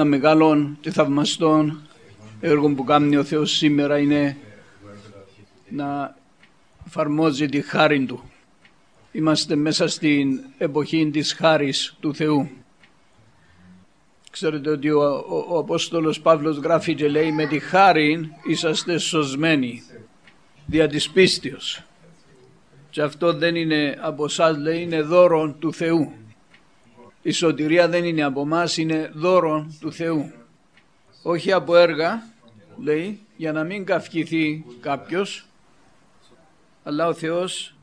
[0.00, 1.76] ένα μεγάλο και θαυμαστό
[2.40, 4.36] έργο που κάνει ο Θεός σήμερα είναι
[5.68, 6.16] να
[6.86, 8.22] εφαρμόζει τη χάρη Του.
[9.12, 12.50] Είμαστε μέσα στην εποχή της χάρης του Θεού.
[14.30, 19.82] Ξέρετε ότι ο, ο, ο Απόστολος Παύλος γράφει και λέει με τη χάρη είσαστε σωσμένοι
[20.66, 21.82] δια της πίστεως.
[22.90, 26.12] Και αυτό δεν είναι από εσάς λέει είναι δώρο του Θεού.
[27.22, 30.32] Η σωτηρία δεν είναι από εμάς, είναι δώρο του Θεού.
[31.22, 32.22] Όχι από έργα,
[32.82, 35.46] λέει, για να μην καυκηθεί κάποιος,
[36.82, 37.74] αλλά ο Θεός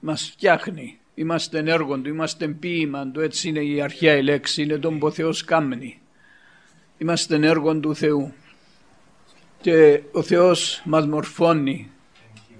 [0.00, 0.98] μας φτιάχνει.
[1.14, 5.06] Είμαστε ενέργον του, είμαστε ποίημα του, έτσι είναι η αρχαία η λέξη, είναι τον που
[5.06, 6.00] ο Θεός κάμνει.
[6.98, 8.32] Είμαστε ενέργον του Θεού.
[9.60, 11.90] Και ο Θεός μας μορφώνει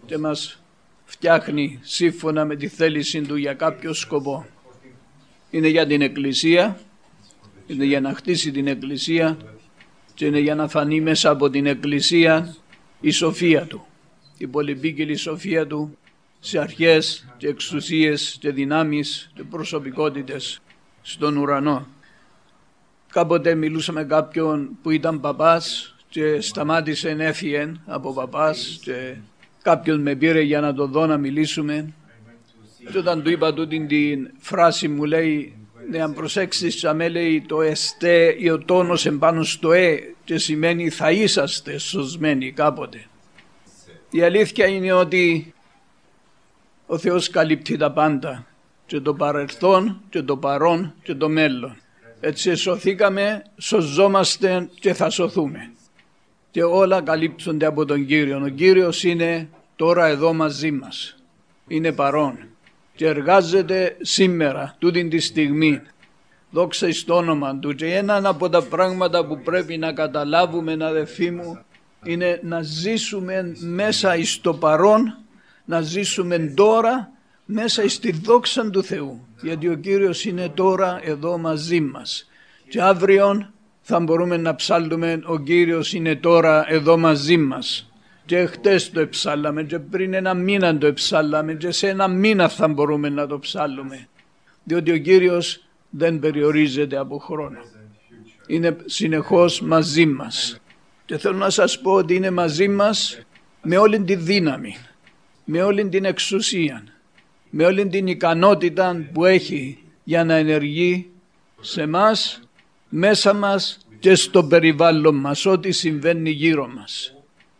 [0.06, 0.62] και μας
[1.04, 4.46] φτιάχνει σύμφωνα με τη θέληση Του για κάποιο σκοπό.
[5.50, 6.80] Είναι για την Εκκλησία,
[7.66, 9.36] είναι για να χτίσει την Εκκλησία
[10.14, 12.56] και είναι για να φανεί μέσα από την Εκκλησία
[13.00, 13.86] η σοφία Του,
[14.38, 15.98] η πολυπίκυλη σοφία Του
[16.40, 20.60] σε αρχές και εξουσίες και δυνάμεις και προσωπικότητες
[21.02, 21.86] στον ουρανό.
[23.12, 29.14] Κάποτε μιλούσαμε κάποιον που ήταν παπάς και σταμάτησε έφυγε από παπάς και
[29.62, 31.92] κάποιος με πήρε για να το δω να μιλήσουμε
[32.92, 35.56] και όταν του είπα τούτη την φράση μου λέει
[35.90, 40.90] ναι αν προσέξεις με λέει το εστέ ή ο τόνος εμπάνω στο ε και σημαίνει
[40.90, 43.04] θα είσαστε σωσμένοι κάποτε.
[44.10, 45.54] Η αλήθεια είναι ότι
[46.86, 48.46] ο Θεός καλύπτει τα πάντα
[48.86, 51.76] και το παρελθόν και το παρόν και το μέλλον.
[52.20, 55.70] Έτσι σωθήκαμε, σωζόμαστε και θα σωθούμε.
[56.50, 58.42] Και όλα καλύπτονται από τον Κύριο.
[58.44, 61.16] Ο Κύριος είναι τώρα εδώ μαζί μας.
[61.66, 62.38] Είναι παρόν
[62.96, 65.80] και εργάζεται σήμερα, τούτη τη στιγμή.
[66.50, 71.30] Δόξα εις το όνομα Του και ένα από τα πράγματα που πρέπει να καταλάβουμε αδελφοί
[71.30, 71.58] μου
[72.04, 75.18] είναι να ζήσουμε μέσα εις το παρόν,
[75.64, 77.10] να ζήσουμε τώρα
[77.44, 79.26] μέσα στη δόξα του Θεού.
[79.42, 82.28] Γιατί ο Κύριος είναι τώρα εδώ μαζί μας.
[82.68, 87.85] Και αύριο θα μπορούμε να ψάλουμε ο Κύριος είναι τώρα εδώ μαζί μας
[88.26, 92.68] και χτες το εψάλαμε και πριν ένα μήνα το εψάλαμε και σε ένα μήνα θα
[92.68, 94.08] μπορούμε να το ψάλουμε.
[94.64, 97.58] Διότι ο Κύριος δεν περιορίζεται από χρόνο.
[98.46, 100.60] Είναι συνεχώς μαζί μας.
[101.04, 103.20] Και θέλω να σας πω ότι είναι μαζί μας
[103.62, 104.76] με όλη τη δύναμη,
[105.44, 106.84] με όλη την εξουσία,
[107.50, 111.10] με όλη την ικανότητα που έχει για να ενεργεί
[111.60, 112.40] σε μας,
[112.88, 117.15] μέσα μας και στο περιβάλλον μας, ό,τι συμβαίνει γύρω μας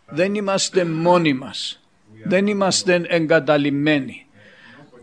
[0.08, 1.80] δεν είμαστε μόνοι μας.
[2.24, 4.26] Δεν είμαστε εγκαταλειμμένοι.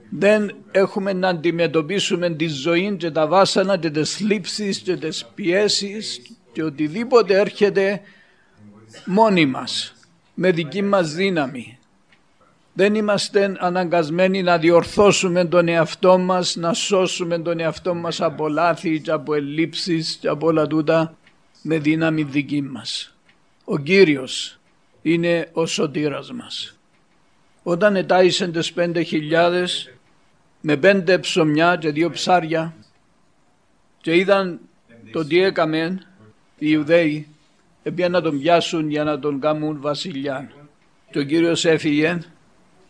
[0.10, 6.22] Δεν έχουμε να αντιμετωπίσουμε τη ζωή και τα βάσανα και τις λήψεις και τις πιέσεις
[6.52, 8.02] και οτιδήποτε έρχεται
[9.06, 9.94] μόνοι μας,
[10.34, 11.78] με δική μας δύναμη.
[12.74, 19.02] Δεν είμαστε αναγκασμένοι να διορθώσουμε τον εαυτό μας, να σώσουμε τον εαυτό μας από λάθη
[19.02, 21.18] και από ελλείψεις και από όλα τούτα
[21.62, 23.16] με δύναμη δική μας.
[23.64, 24.60] Ο Κύριος
[25.04, 26.78] είναι ο σωτήρας μας.
[27.64, 29.94] Όταν ετάισαν τις πέντε χιλιάδες
[30.62, 32.76] με πέντε ψωμιά και δύο ψάρια
[34.02, 34.60] και είδαν
[35.12, 36.02] το τι έκαμε
[36.58, 37.28] οι Ιουδαίοι
[37.84, 40.52] έπιαν να τον πιάσουν για να τον κάνουν βασιλιά.
[41.12, 42.20] Και ο Κύριος έφυγε,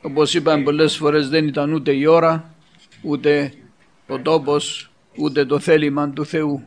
[0.01, 2.55] όπως είπαν πολλές φορές δεν ήταν ούτε η ώρα,
[3.01, 3.53] ούτε
[4.07, 6.63] ο τόπος, ούτε το θέλημα του Θεού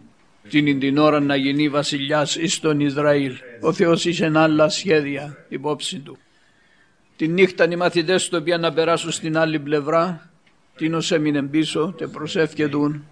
[0.49, 3.33] την την ώρα να γίνει βασιλιάς εις τον Ισραήλ.
[3.61, 6.19] Ο Θεός είχε άλλα σχέδια υπόψη του.
[7.17, 10.31] Τη νύχτα οι μαθητές του πήγαν να περάσουν στην άλλη πλευρά,
[10.77, 13.05] τίνος έμεινε πίσω και προσεύχετουν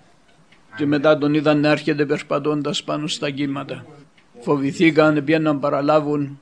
[0.77, 3.87] και μετά τον είδαν να έρχεται περπατώντας πάνω στα κύματα.
[4.41, 6.39] Φοβηθήκαν, πήγαν να παραλάβουν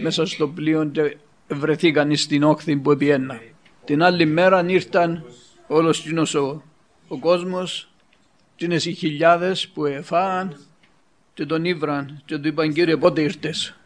[0.00, 1.16] μέσα στο πλοίο και
[1.48, 3.40] βρεθήκαν στην όχθη που επιένα.
[3.84, 5.24] Την άλλη μέρα ήρθαν
[5.66, 6.62] όλος ο,
[7.08, 7.93] ο κόσμος
[8.56, 10.56] και είναι οι χιλιάδες που εφάν
[11.34, 13.76] και τον ήβραν και του είπαν κύριε πότε ήρθες;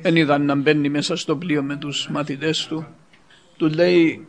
[0.00, 2.86] Δεν είδαν να μπαίνει μέσα στο πλοίο με τους μαθητές του.
[3.56, 4.26] Του λέει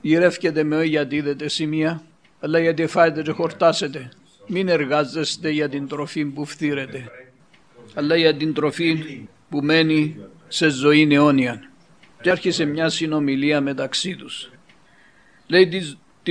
[0.00, 2.02] γυρεύκεται με όχι γιατί είδετε σημεία
[2.40, 4.08] αλλά γιατί φάετε και χορτάσετε.
[4.46, 7.10] Μην εργάζεστε για την τροφή που φθήρετε
[7.94, 10.16] αλλά για την τροφή που μένει
[10.48, 11.70] σε ζωή αιώνια.
[12.20, 14.50] Και άρχισε μια συνομιλία μεταξύ τους.
[15.46, 15.68] Λέει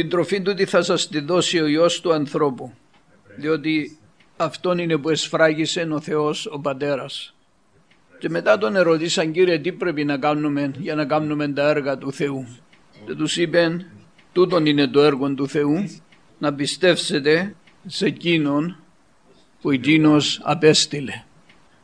[0.01, 2.73] την τροφή του τι θα σας τη δώσει ο Υιός του ανθρώπου
[3.35, 3.97] διότι
[4.37, 7.35] αυτόν είναι που εσφράγισε ο Θεός ο Πατέρας
[8.19, 12.11] και μετά τον ερωτήσαν κύριε τι πρέπει να κάνουμε για να κάνουμε τα έργα του
[12.13, 12.47] Θεού;
[13.05, 13.85] Και τους είπεν
[14.33, 15.89] τούτον είναι το έργο του Θεού
[16.37, 17.55] να πιστεύσετε
[17.85, 18.77] σε εκείνον που
[19.61, 21.23] που εκείνος απέστειλε.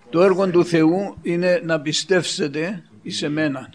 [0.10, 3.70] Το έργο του Θεού είναι να πιστεύσετε εις εμένα.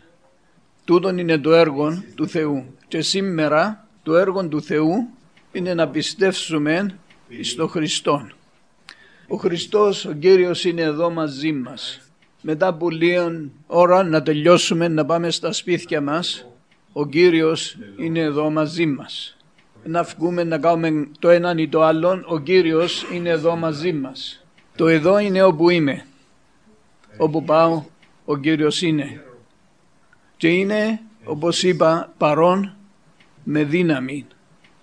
[0.84, 2.74] Τούτον είναι το έργο του Θεού.
[2.88, 5.08] Και σήμερα το έργο του Θεού
[5.52, 6.98] είναι να πιστεύσουμε
[7.42, 8.28] στο Χριστό.
[9.28, 12.00] Ο Χριστός, ο Κύριος είναι εδώ μαζί μας.
[12.42, 16.46] Μετά από λίγη ώρα να τελειώσουμε να πάμε στα σπίτια μας.
[16.92, 19.36] Ο Κύριος είναι εδώ μαζί μας.
[19.84, 22.22] Να βγούμε να κάνουμε το έναν ή το άλλο.
[22.26, 24.46] Ο Κύριος είναι εδώ μαζί μας.
[24.76, 26.06] Το εδώ είναι όπου είμαι.
[27.18, 27.84] Όπου πάω
[28.24, 29.24] ο Κύριος είναι.
[30.36, 32.77] Και είναι όπως είπα παρόν
[33.50, 34.26] με δύναμη.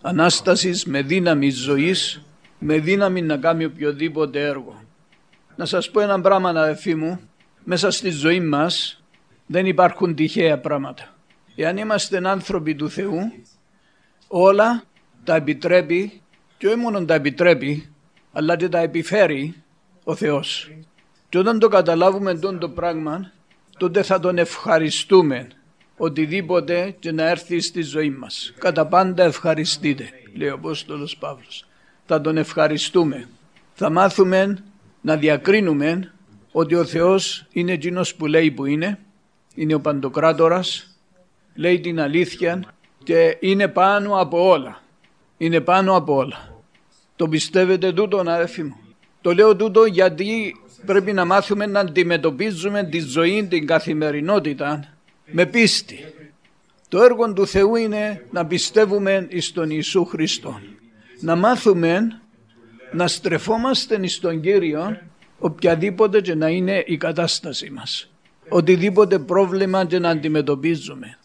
[0.01, 2.21] Ανάστασης με δύναμη ζωής
[2.59, 4.83] με δύναμη να κάνει οποιοδήποτε έργο.
[5.55, 7.19] Να σας πω ένα πράγμα αδελφοί μου,
[7.63, 9.03] μέσα στη ζωή μας
[9.45, 11.15] δεν υπάρχουν τυχαία πράγματα.
[11.55, 13.19] Εάν είμαστε άνθρωποι του Θεού,
[14.27, 14.83] όλα
[15.23, 16.21] τα επιτρέπει
[16.57, 17.93] και όχι μόνο τα επιτρέπει,
[18.33, 19.63] αλλά και τα επιφέρει
[20.03, 20.71] ο Θεός.
[21.29, 23.31] Και όταν το καταλάβουμε τον το πράγμα,
[23.77, 25.47] τότε θα τον ευχαριστούμε
[25.97, 28.53] οτιδήποτε και να έρθει στη ζωή μας.
[28.57, 31.65] Κατά πάντα ευχαριστείτε, λέει ο Απόστολος Παύλος
[32.05, 33.27] θα τον ευχαριστούμε.
[33.73, 34.63] Θα μάθουμε
[35.01, 36.13] να διακρίνουμε
[36.51, 38.99] ότι ο Θεός είναι εκείνος που λέει που είναι,
[39.55, 40.97] είναι ο Παντοκράτορας,
[41.55, 42.63] λέει την αλήθεια
[43.03, 44.81] και είναι πάνω από όλα.
[45.37, 46.63] Είναι πάνω από όλα.
[47.15, 48.77] Το πιστεύετε τούτο αδερφοί μου;
[49.21, 50.55] Το λέω τούτο γιατί
[50.85, 54.94] πρέπει να μάθουμε να αντιμετωπίζουμε τη ζωή, την καθημερινότητα
[55.25, 55.99] με πίστη.
[56.87, 60.59] Το έργο του Θεού είναι να πιστεύουμε στον Ιησού Χριστό
[61.19, 62.21] να μάθουμε
[62.91, 64.97] να στρεφόμαστε στον Κύριο
[65.39, 68.11] οποιαδήποτε και να είναι η κατάσταση μας.
[68.49, 71.17] Οτιδήποτε πρόβλημα και να αντιμετωπίζουμε.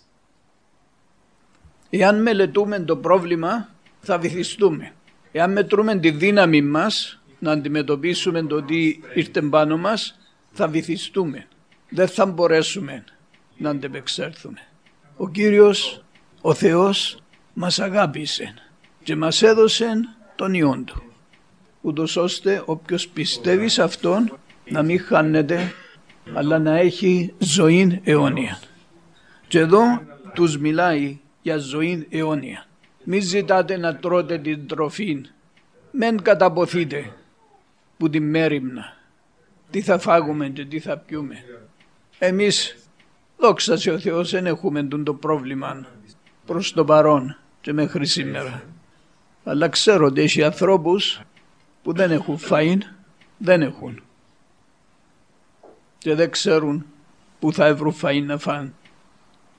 [1.91, 3.69] Εάν μελετούμε το πρόβλημα
[4.01, 4.93] θα βυθιστούμε.
[5.33, 10.19] Εάν μετρούμε τη δύναμη μας να αντιμετωπίσουμε το τι ήρθε πάνω μας
[10.53, 11.47] θα βυθιστούμε.
[11.89, 13.05] Δεν θα μπορέσουμε
[13.61, 14.61] να αντεπεξέλθουμε.
[15.17, 16.05] Ο Κύριος,
[16.41, 17.23] ο Θεός
[17.53, 18.55] μας αγάπησε
[19.03, 19.87] και μας έδωσε
[20.37, 21.11] τον Υιόν Του
[21.81, 25.73] ούτως ώστε όποιος πιστεύει σε Αυτόν να μην χάνεται
[26.35, 28.61] αλλά να έχει ζωή αιώνια.
[29.49, 30.03] Και εδώ
[30.35, 32.67] τους μιλάει για ζωή αιώνια.
[33.05, 35.21] Μην ζητάτε να τρώτε την τροφή.
[35.91, 37.13] Μεν καταποθείτε
[37.97, 38.97] που την μέρημνα.
[39.71, 41.37] Τι θα φάγουμε και τι θα πιούμε.
[42.19, 42.77] Εμείς,
[43.41, 45.87] δόξα σε ο Θεός, δεν έχουμε το πρόβλημα
[46.47, 48.63] προς το παρόν και μέχρι σήμερα.
[49.45, 51.21] Αλλά ξέρω ότι έχει ανθρώπους
[51.83, 52.79] που δεν έχουν φαΐν,
[53.39, 54.03] δεν έχουν.
[55.99, 56.87] Και δεν ξέρουν
[57.39, 58.73] που θα βρουν φαΐν να φάνε.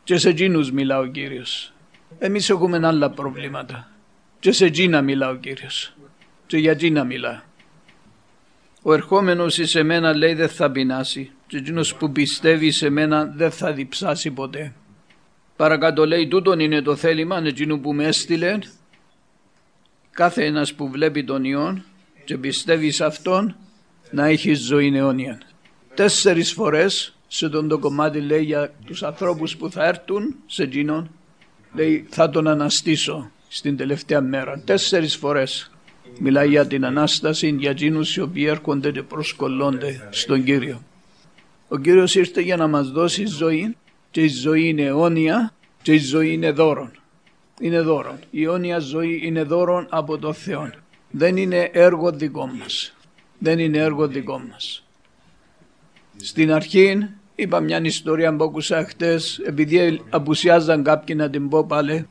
[0.04, 1.74] Και σε εκείνους μιλά ο Κύριος.
[2.19, 3.89] Εμείς έχουμε άλλα προβλήματα.
[4.39, 5.94] Και σε εκείνα μιλά ο Κύριος.
[6.48, 7.44] Και για εκείνα μιλά.
[8.81, 11.31] Ο ερχόμενος σε μένα λέει δεν θα πεινάσει.
[11.51, 14.74] Και εκείνος που πιστεύει σε μένα δεν θα διψάσει ποτέ.
[15.56, 18.59] Παρακάτω λέει τούτον είναι το θέλημα εκείνου που με έστειλε
[20.12, 21.83] κάθε ένας που βλέπει τον Υιόν
[22.25, 23.56] και πιστεύει σε Αυτόν
[24.12, 25.42] να έχει ζωή αιώνια.
[25.94, 31.12] Τέσσερις φορές σε τον το κομμάτι λέει για τους ανθρώπους που θα έρθουν σε εκείνον
[31.74, 34.62] λέει θα τον αναστήσω στην τελευταία μέρα.
[34.65, 35.71] Τέσσερις φορές
[36.19, 40.81] μιλάει για την Ανάσταση για εκείνους οι οποίοι έρχονται και προσκολώνται στον Κύριο.
[41.72, 43.75] Ο Κύριος ήρθε για να μας δώσει ζωή
[44.12, 46.92] και η ζωή είναι αιώνια και η ζωή είναι δώρον
[47.62, 48.20] είναι δώρο.
[48.32, 50.70] Η αιώνια ζωή είναι δώρο από το Θεό.
[51.12, 52.96] Δεν είναι έργο δικό μας.
[53.38, 54.86] Δεν είναι έργο δικό μας.
[56.16, 62.08] Στην αρχή είπα μια ιστορία που άκουσα χτες επειδή απουσιάζαν κάποιοι να την πω πάλι.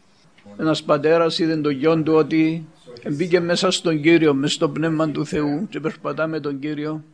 [0.56, 2.66] Ένας πατέρας είδε τον γιο του ότι
[3.10, 7.04] μπήκε μέσα στον Κύριο, μες στο πνεύμα του Θεού και περπατά με τον Κύριο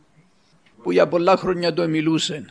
[0.83, 2.45] που για πολλά χρόνια το μιλούσε.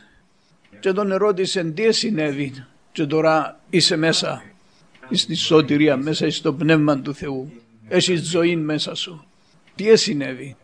[0.79, 4.43] Και τον ερώτησε τι συνέβη και τώρα είσαι μέσα
[5.11, 7.51] στη σωτηρία μέσα στο πνεύμα του Θεού.
[7.87, 9.25] Έχει ζωή μέσα σου.
[9.75, 10.55] Τι συνέβη.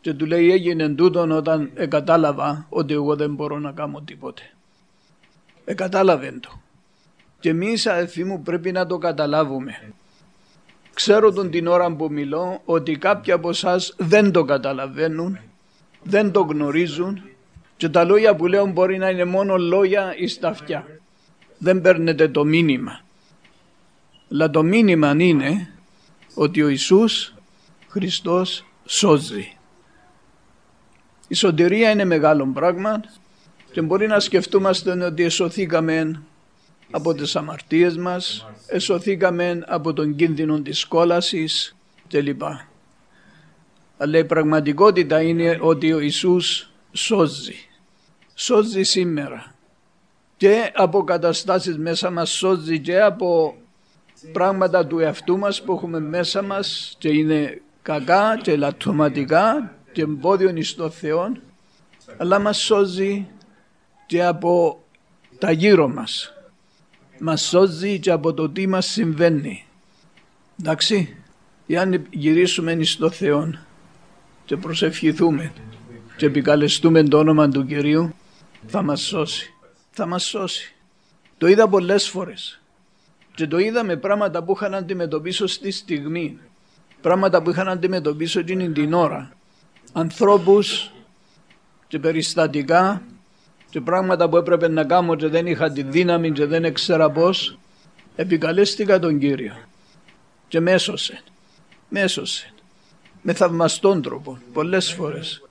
[0.00, 4.42] Και του λέει έγινε τούτον όταν εκατάλαβα ότι εγώ δεν μπορώ να κάνω τίποτε.
[5.64, 6.60] Εκατάλαβε το.
[7.40, 9.92] Και εμείς αδελφοί μου πρέπει να το καταλάβουμε.
[10.94, 15.38] Ξέρω τον την ώρα που μιλώ ότι κάποιοι από εσάς δεν το καταλαβαίνουν,
[16.04, 17.22] δεν το γνωρίζουν
[17.76, 20.86] και τα λόγια που λέω μπορεί να είναι μόνο λόγια ή στα αυτιά.
[21.58, 23.00] Δεν παίρνετε το μήνυμα.
[24.30, 25.68] Αλλά το μήνυμα είναι
[26.34, 27.34] ότι ο Ιησούς
[27.88, 29.56] Χριστός σώζει.
[31.28, 33.00] Η σωτηρία είναι μεγάλο πράγμα
[33.72, 36.22] και μπορεί να σκεφτούμαστε ότι εσωθήκαμε
[36.90, 41.76] από τις αμαρτίες μας, εσωθήκαμε από τον κίνδυνο της κόλασης
[42.08, 42.42] κλπ.
[43.96, 47.54] Αλλά η πραγματικότητα είναι ότι ο Ιησούς σώζει.
[48.34, 49.54] Σώζει σήμερα.
[50.36, 53.56] Και από καταστάσεις μέσα μας σώζει και από
[54.32, 60.56] πράγματα του εαυτού μας που έχουμε μέσα μας και είναι κακά και λαττωματικά και εμπόδιον
[60.56, 61.32] εις το Θεό
[62.16, 63.26] αλλά μας σώζει
[64.06, 64.82] και από
[65.38, 66.32] τα γύρω μας.
[67.18, 69.64] Μας σώζει και από το τι μας συμβαίνει.
[70.60, 71.16] Εντάξει,
[71.66, 73.50] εάν γυρίσουμε εις το Θεό
[74.44, 75.52] και προσευχηθούμε
[76.16, 78.14] και επικαλεστούμε το όνομα του Κυρίου
[78.66, 79.54] θα μας σώσει.
[79.90, 80.74] Θα μας σώσει.
[81.38, 82.60] Το είδα πολλές φορές
[83.34, 86.38] και το είδα με πράγματα που είχαν αντιμετωπίσω στη στιγμή.
[87.00, 89.32] Πράγματα που είχαν αντιμετωπίσω εκείνη την ώρα.
[89.92, 90.92] Ανθρώπους
[91.86, 93.02] και περιστατικά
[93.70, 97.58] και πράγματα που έπρεπε να κάνω και δεν είχα τη δύναμη και δεν έξερα πώς.
[98.16, 99.54] Επικαλέστηκα τον Κύριο
[100.48, 101.22] και μέσωσε.
[101.88, 102.48] Μέσωσε.
[102.48, 102.53] Με
[103.32, 105.42] θαυμαστόν τρόπο πολλές φορές.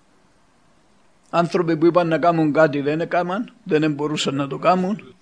[1.29, 5.15] Άνθρωποι που είπαν να κάνουν κάτι δεν έκαναν, δεν μπορούσαν να το κάνουν.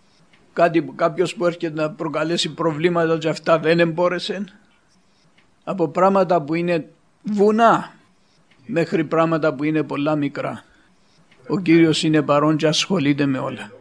[0.53, 4.45] Κάτι, κάποιος που έρχεται να προκαλέσει προβλήματα και αυτά δεν εμπόρεσε.
[5.63, 6.89] Από πράγματα που είναι
[7.23, 7.93] βουνά
[8.65, 10.63] μέχρι πράγματα που είναι πολλά μικρά.
[11.47, 13.71] Ο Κύριος είναι παρόν και ασχολείται με όλα.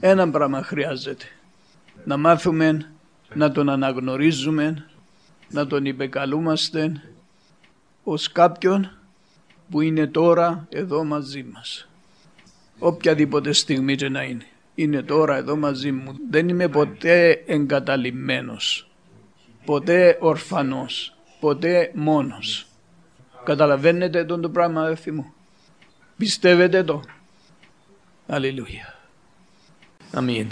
[0.00, 1.24] Ένα πράγμα χρειάζεται.
[2.04, 2.90] Να μάθουμε
[3.34, 4.86] να τον αναγνωρίζουμε,
[5.48, 7.02] να τον υπεκαλούμαστε
[8.08, 8.98] ως κάποιον
[9.70, 11.88] που είναι τώρα εδώ μαζί μας.
[12.78, 14.46] Οποιαδήποτε στιγμή και να είναι.
[14.74, 16.16] Είναι τώρα εδώ μαζί μου.
[16.30, 18.90] Δεν είμαι ποτέ εγκαταλειμμένος.
[19.64, 21.16] Ποτέ ορφανός.
[21.40, 22.66] Ποτέ μόνος.
[23.44, 25.32] Καταλαβαίνετε τον το πράγμα αδερφοί μου;
[26.16, 27.02] Πιστεύετε το;
[28.26, 28.94] Αλληλούια.
[30.12, 30.50] Αμήν.